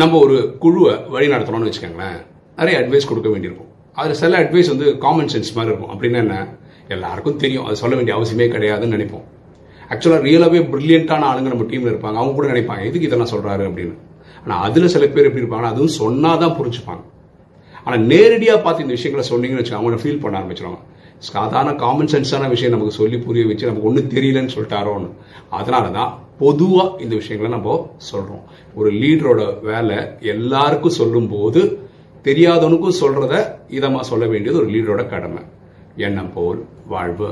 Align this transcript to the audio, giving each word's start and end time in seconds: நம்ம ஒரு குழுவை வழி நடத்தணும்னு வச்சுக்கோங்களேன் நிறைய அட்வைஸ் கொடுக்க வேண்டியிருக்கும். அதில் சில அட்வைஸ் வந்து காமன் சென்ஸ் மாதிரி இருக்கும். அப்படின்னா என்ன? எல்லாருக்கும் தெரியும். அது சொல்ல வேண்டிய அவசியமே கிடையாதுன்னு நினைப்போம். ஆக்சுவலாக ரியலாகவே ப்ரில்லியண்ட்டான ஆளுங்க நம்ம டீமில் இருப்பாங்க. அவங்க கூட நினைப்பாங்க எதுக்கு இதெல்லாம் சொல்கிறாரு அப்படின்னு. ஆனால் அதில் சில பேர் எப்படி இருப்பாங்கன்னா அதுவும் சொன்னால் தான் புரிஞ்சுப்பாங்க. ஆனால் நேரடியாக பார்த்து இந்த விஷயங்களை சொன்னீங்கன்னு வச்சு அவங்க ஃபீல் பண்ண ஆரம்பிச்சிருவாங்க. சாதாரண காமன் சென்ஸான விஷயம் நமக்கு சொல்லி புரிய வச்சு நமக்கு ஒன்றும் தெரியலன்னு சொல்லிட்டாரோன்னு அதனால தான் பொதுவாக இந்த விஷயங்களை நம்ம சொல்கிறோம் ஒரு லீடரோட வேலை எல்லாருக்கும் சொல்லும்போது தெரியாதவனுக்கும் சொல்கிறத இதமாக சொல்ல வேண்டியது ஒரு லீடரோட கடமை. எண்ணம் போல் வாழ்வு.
நம்ம 0.00 0.18
ஒரு 0.18 0.56
குழுவை 0.58 0.94
வழி 1.08 1.26
நடத்தணும்னு 1.26 1.68
வச்சுக்கோங்களேன் 1.68 2.16
நிறைய 2.56 2.80
அட்வைஸ் 2.80 3.08
கொடுக்க 3.08 3.28
வேண்டியிருக்கும். 3.28 3.68
அதில் 3.92 4.14
சில 4.14 4.40
அட்வைஸ் 4.42 4.68
வந்து 4.68 4.98
காமன் 4.98 5.26
சென்ஸ் 5.26 5.52
மாதிரி 5.54 5.74
இருக்கும். 5.74 5.92
அப்படின்னா 5.92 6.14
என்ன? 6.14 6.48
எல்லாருக்கும் 6.88 7.36
தெரியும். 7.36 7.64
அது 7.64 7.76
சொல்ல 7.76 7.94
வேண்டிய 7.94 8.16
அவசியமே 8.18 8.46
கிடையாதுன்னு 8.54 8.96
நினைப்போம். 8.96 9.24
ஆக்சுவலாக 9.88 10.20
ரியலாகவே 10.28 10.60
ப்ரில்லியண்ட்டான 10.72 11.26
ஆளுங்க 11.30 11.52
நம்ம 11.52 11.64
டீமில் 11.64 11.92
இருப்பாங்க. 11.92 12.18
அவங்க 12.20 12.32
கூட 12.32 12.46
நினைப்பாங்க 12.46 12.80
எதுக்கு 12.80 13.00
இதெல்லாம் 13.00 13.32
சொல்கிறாரு 13.32 13.64
அப்படின்னு. 13.68 13.94
ஆனால் 14.44 14.62
அதில் 14.62 14.88
சில 14.88 15.06
பேர் 15.06 15.24
எப்படி 15.24 15.44
இருப்பாங்கன்னா 15.44 15.72
அதுவும் 15.72 15.96
சொன்னால் 16.02 16.38
தான் 16.38 16.56
புரிஞ்சுப்பாங்க. 16.60 17.02
ஆனால் 17.86 18.04
நேரடியாக 18.12 18.60
பார்த்து 18.62 18.84
இந்த 18.84 18.96
விஷயங்களை 18.98 19.24
சொன்னீங்கன்னு 19.30 19.62
வச்சு 19.62 19.78
அவங்க 19.78 19.98
ஃபீல் 20.02 20.22
பண்ண 20.22 20.36
ஆரம்பிச்சிருவாங்க. 20.40 20.82
சாதாரண 21.30 21.70
காமன் 21.82 22.12
சென்ஸான 22.12 22.48
விஷயம் 22.54 22.74
நமக்கு 22.74 22.98
சொல்லி 23.00 23.18
புரிய 23.26 23.44
வச்சு 23.50 23.68
நமக்கு 23.68 23.88
ஒன்றும் 23.88 24.10
தெரியலன்னு 24.14 24.54
சொல்லிட்டாரோன்னு 24.56 25.08
அதனால 25.58 25.84
தான் 25.98 26.12
பொதுவாக 26.42 27.02
இந்த 27.02 27.14
விஷயங்களை 27.20 27.50
நம்ம 27.56 27.76
சொல்கிறோம் 28.10 28.42
ஒரு 28.78 28.90
லீடரோட 29.02 29.42
வேலை 29.68 29.98
எல்லாருக்கும் 30.34 30.98
சொல்லும்போது 31.00 31.62
தெரியாதவனுக்கும் 32.28 33.00
சொல்கிறத 33.00 33.34
இதமாக 33.78 34.08
சொல்ல 34.10 34.24
வேண்டியது 34.32 34.60
ஒரு 34.62 34.70
லீடரோட 34.74 35.02
கடமை. 35.12 35.42
எண்ணம் 36.06 36.32
போல் 36.32 36.60
வாழ்வு. 36.86 37.30